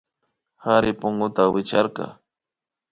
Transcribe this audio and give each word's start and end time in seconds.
Kari 0.61 0.91
punguta 0.99 1.43
wichkarka 1.53 2.05